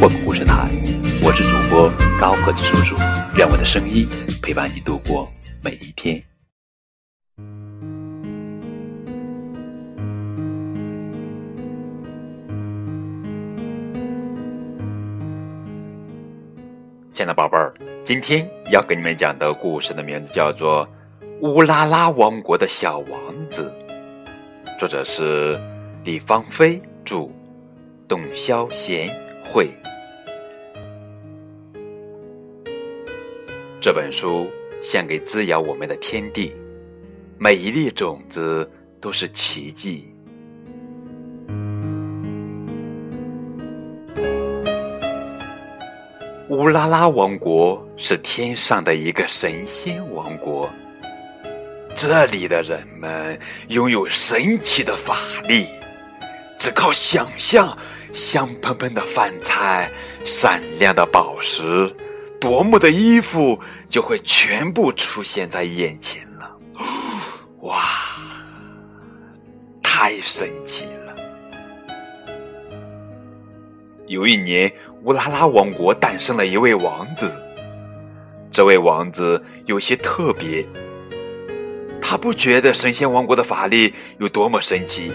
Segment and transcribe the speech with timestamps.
[0.00, 0.68] 混故事台，
[1.22, 2.96] 我是主播高个子叔叔，
[3.36, 4.06] 愿我的声音
[4.42, 5.28] 陪伴你度过
[5.62, 6.22] 每一天。
[17.12, 20.86] 亲爱的宝贝儿，今天要给你们讲的故事的名字叫做
[21.40, 23.72] 《乌拉拉王国的小王子》，
[24.78, 25.60] 作者是。
[26.04, 27.28] 李芳菲著，
[28.08, 29.08] 董潇贤
[29.44, 29.70] 会。
[33.80, 34.48] 这本书
[34.80, 36.54] 献给滋养我们的天地，
[37.36, 40.08] 每一粒种子都是奇迹。
[46.48, 50.70] 乌拉拉王国是天上的一个神仙王国，
[51.96, 53.36] 这里的人们
[53.68, 55.16] 拥有神奇的法
[55.48, 55.66] 力。
[56.62, 57.76] 只靠想象，
[58.12, 59.90] 香喷喷的饭菜、
[60.24, 61.92] 闪亮的宝石、
[62.40, 66.48] 夺目的衣服就会全部出现在眼前了。
[67.66, 67.82] 哇，
[69.82, 71.16] 太神奇了！
[74.06, 77.28] 有一年，乌拉拉王国诞生了一位王子。
[78.52, 80.64] 这位王子有些特别，
[82.00, 85.12] 他不觉得神仙王国的法力有多么神奇。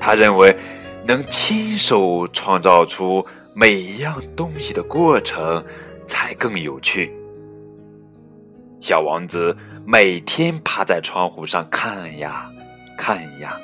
[0.00, 0.56] 他认为，
[1.06, 5.62] 能亲手创造出每一样东西的过程
[6.06, 7.14] 才更有趣。
[8.80, 12.50] 小王子每天趴在窗户上看呀
[12.96, 13.60] 看呀，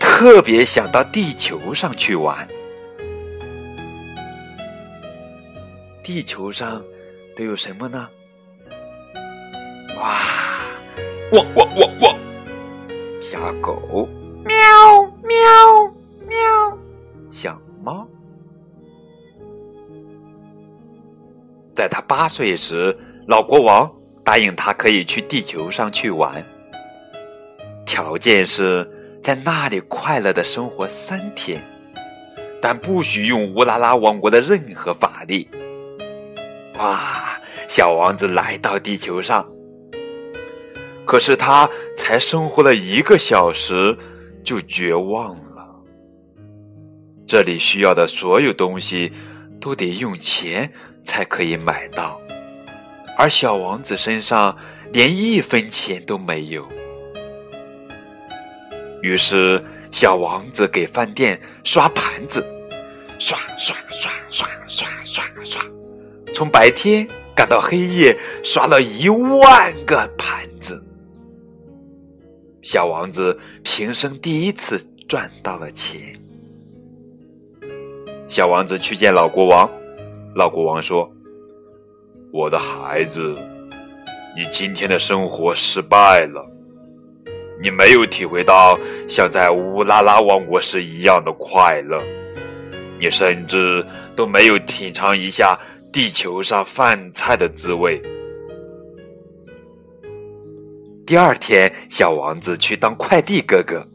[0.00, 2.48] 特别想到地球上去玩。
[6.02, 6.82] 地球上
[7.36, 8.08] 都有什么呢？
[9.98, 10.20] 哇，
[11.32, 12.16] 汪汪汪汪，
[13.20, 14.08] 小狗。
[17.38, 18.08] 小猫，
[21.74, 22.96] 在他八岁时，
[23.28, 23.92] 老国王
[24.24, 26.42] 答应他可以去地球上去玩，
[27.84, 28.90] 条件是
[29.22, 31.62] 在那里快乐的生活三天，
[32.58, 35.46] 但不许用乌拉拉王国的任何法力。
[36.78, 37.38] 哇！
[37.68, 39.46] 小王子来到地球上，
[41.04, 43.94] 可是他才生活了一个小时，
[44.42, 45.45] 就绝望了。
[47.26, 49.12] 这里需要的所有东西，
[49.60, 50.72] 都得用钱
[51.04, 52.20] 才可以买到，
[53.18, 54.56] 而小王子身上
[54.92, 56.64] 连一分钱都没有。
[59.02, 62.44] 于是，小王子给饭店刷盘子，
[63.18, 65.62] 刷刷刷刷刷刷刷，
[66.32, 70.80] 从白天赶到黑夜，刷了一万个盘子。
[72.62, 76.16] 小王子平生第一次赚到了钱。
[78.28, 79.70] 小王子去见老国王，
[80.34, 81.08] 老国王说
[82.34, 83.36] ：“我的孩子，
[84.36, 86.44] 你今天的生活失败了，
[87.62, 88.76] 你没有体会到
[89.08, 92.02] 像在乌拉拉王国时一样的快乐，
[92.98, 93.86] 你甚至
[94.16, 95.56] 都没有品尝一下
[95.92, 98.02] 地球上饭菜的滋味。”
[101.06, 103.86] 第二天，小王子去当快递哥哥，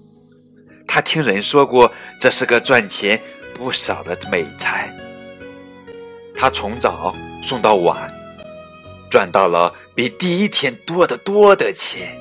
[0.87, 3.21] 他听人说过，这是个赚钱。
[3.61, 4.91] 不少的美差，
[6.35, 8.11] 他从早送到晚，
[9.07, 12.17] 赚到了比第一天多得多的钱。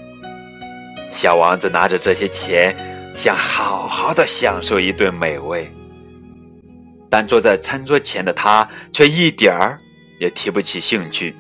[1.11, 2.77] 小王子拿着这些钱，
[3.15, 5.73] 想好好的享受一顿美味，
[7.09, 9.81] 但坐在餐桌前的他却一点儿
[10.21, 11.35] 也提不起兴趣。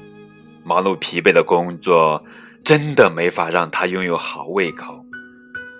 [0.64, 2.24] 忙碌疲惫的工作
[2.64, 5.04] 真的没法让他拥有好胃口，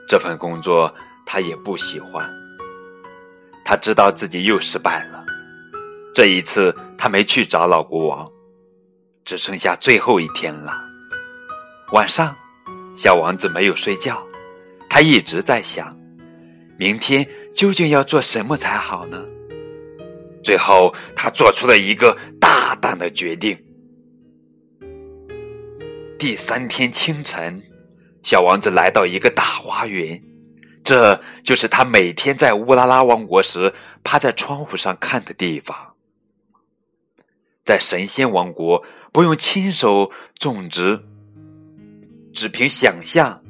[0.07, 0.95] 这份工作
[1.25, 2.31] 他也不喜欢。
[3.71, 5.25] 他知道自己又失败了，
[6.13, 8.29] 这一次他没去找老国王，
[9.25, 10.75] 只剩下最后一天了。
[11.93, 12.35] 晚上，
[12.97, 14.21] 小王子没有睡觉，
[14.89, 15.97] 他一直在想，
[16.77, 17.25] 明天
[17.55, 19.23] 究竟要做什么才好呢？
[20.43, 23.57] 最后，他做出了一个大胆的决定。
[26.19, 27.63] 第三天清晨，
[28.25, 30.21] 小王子来到一个大花园。
[30.91, 33.73] 这就是他每天在乌拉拉王国时
[34.03, 35.77] 趴在窗户上看的地方。
[37.65, 38.83] 在神仙王国，
[39.13, 41.01] 不用亲手种植，
[42.35, 43.41] 只凭想象，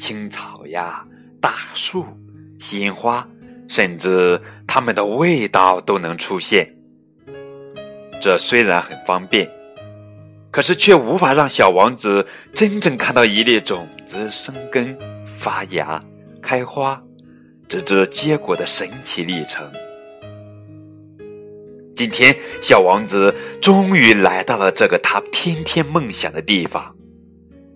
[0.00, 1.06] 青草呀、
[1.40, 2.04] 大树、
[2.58, 3.24] 鲜花，
[3.68, 6.68] 甚至它们的味道都能出现。
[8.20, 9.48] 这虽然很方便，
[10.50, 14.98] 可是却无法让小王子真正看到一粒种子生根、
[15.38, 16.02] 发芽、
[16.40, 17.00] 开花，
[17.68, 19.70] 直至结果的神奇历程。
[21.94, 26.96] 今天，小王子终于来到了这个他天天梦想的地方，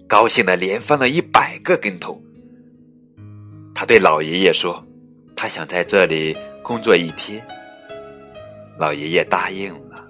[0.09, 2.19] 高兴的连翻了一百个跟头。
[3.75, 4.83] 他对老爷爷说
[5.37, 7.45] ：“他想在这里工作一天。”
[8.79, 10.05] 老爷爷答应了。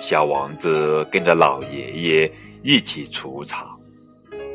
[0.00, 2.32] 小王子跟着老爷爷
[2.62, 3.78] 一起除草、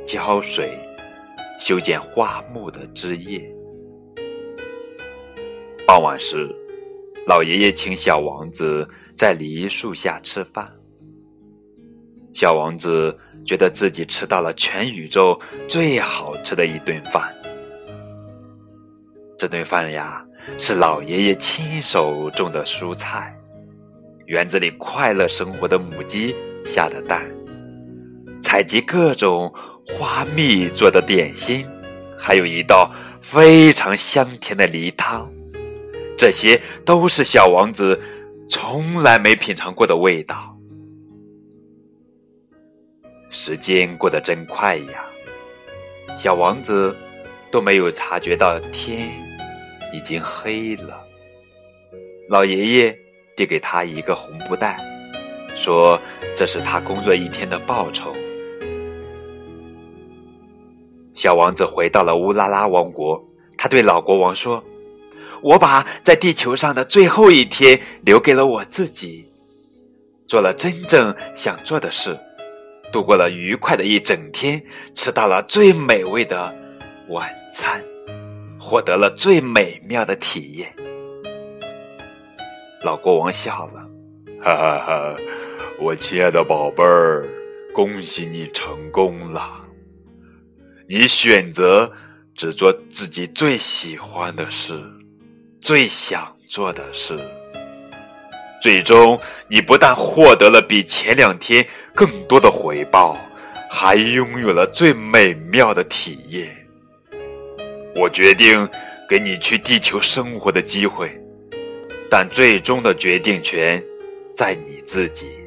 [0.06, 0.77] 浇水、
[1.65, 3.42] 修剪花木的枝叶。
[5.88, 6.54] 傍晚时。
[7.25, 10.69] 老爷爷请小王子在梨树下吃饭。
[12.33, 15.39] 小王子觉得自己吃到了全宇宙
[15.69, 17.33] 最好吃的一顿饭。
[19.39, 20.21] 这顿饭呀，
[20.57, 23.33] 是老爷爷亲手种的蔬菜，
[24.25, 27.25] 园子里快乐生活的母鸡下的蛋，
[28.42, 29.50] 采集各种
[29.88, 31.68] 花蜜做的点心，
[32.18, 32.91] 还有一道
[33.21, 35.30] 非常香甜的梨汤。
[36.18, 38.00] 这些都是小王子
[38.50, 40.57] 从来没品尝过的味道。
[43.30, 45.06] 时间过得真快呀，
[46.15, 46.95] 小王子
[47.51, 49.12] 都没有察觉到天
[49.91, 51.01] 已经黑了。
[52.29, 53.00] 老爷爷
[53.36, 54.79] 递给他一个红布袋，
[55.57, 56.00] 说
[56.38, 58.15] ：“这是他工作一天的报酬。”
[61.23, 63.17] 小王子回到了乌拉拉王国，
[63.57, 64.61] 他对老国王说。
[65.41, 69.25] 我把在地球上的最后一天留给了我自己，
[70.27, 72.19] 做了真正想做的事，
[72.91, 74.61] 度过了愉快的一整天，
[74.95, 76.53] 吃到了最美味的
[77.07, 77.81] 晚餐，
[78.59, 80.75] 获得了最美妙的体验。
[82.81, 83.89] 老国王笑了，
[84.41, 85.15] 哈哈哈！
[85.79, 87.25] 我亲爱的宝贝儿，
[87.73, 89.62] 恭喜你成功了。
[90.88, 91.91] 你选择
[92.35, 94.81] 只做自己最喜欢的事。
[95.62, 97.18] 最想做的事，
[98.62, 101.65] 最终你不但获得了比前两天
[101.95, 103.18] 更多的回报，
[103.69, 106.53] 还拥有了最美妙的体验。
[107.95, 108.68] 我决定
[109.07, 111.18] 给你去地球生活的机会，
[112.09, 113.81] 但最终的决定权
[114.36, 115.42] 在你自己。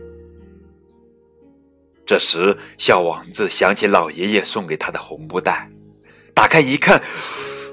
[2.07, 5.69] 这时，小王子想起老爷爷送给他的红布袋，
[6.33, 7.03] 打开一看。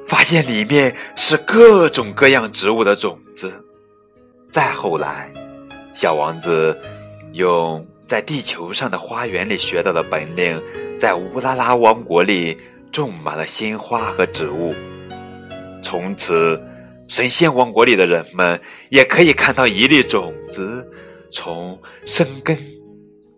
[0.06, 3.52] 发现里面是各种各样植物的种子。
[4.52, 5.32] 再后来，
[5.94, 6.78] 小王子
[7.32, 10.62] 用在地球上的花园里学到的本领，
[11.00, 12.56] 在乌拉拉王国里
[12.92, 14.76] 种满了鲜花和植物。
[15.82, 16.62] 从此，
[17.08, 18.60] 神仙王国里的人们
[18.90, 20.86] 也可以看到一粒种子
[21.32, 22.58] 从生根、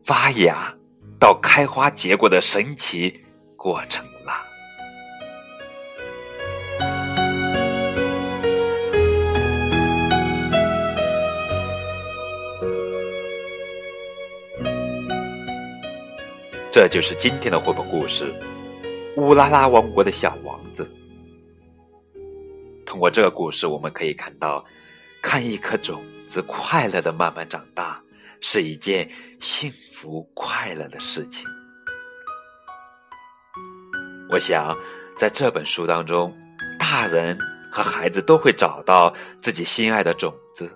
[0.04, 0.76] 发芽
[1.20, 3.24] 到开花结果的神奇
[3.56, 4.06] 过程。
[16.72, 18.38] 这就是今天的绘本故事
[19.16, 20.84] 《乌拉拉王国的小王子》。
[22.86, 24.62] 通过这个故事，我们可以看到，
[25.22, 28.04] 看一颗种子快乐的慢慢长大，
[28.42, 29.10] 是一件
[29.40, 31.48] 幸福快乐的事情。
[34.30, 34.78] 我想，
[35.18, 36.36] 在这本书当中，
[36.78, 37.38] 大人
[37.72, 40.70] 和孩子都会找到自己心爱的种子，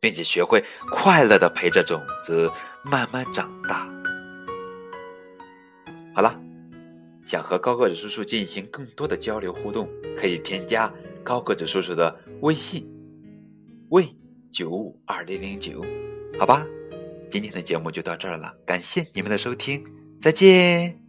[0.00, 2.50] 并且学会快乐的陪着种子
[2.82, 3.88] 慢慢长大。
[6.12, 6.36] 好了，
[7.24, 12.84] 想和高个子叔叔进行更多的交流互动，可以添加高个子叔叔的微信，
[13.90, 14.12] 喂
[14.50, 15.80] 九五二零零九，
[16.40, 16.66] 好吧，
[17.32, 19.82] 今天的节目就到这儿了，感谢你们的收听，
[20.20, 21.01] 再见。